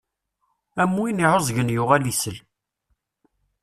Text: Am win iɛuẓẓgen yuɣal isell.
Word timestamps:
Am 0.81 0.91
win 0.99 1.23
iɛuẓẓgen 1.25 1.73
yuɣal 1.75 2.05
isell. 2.11 2.37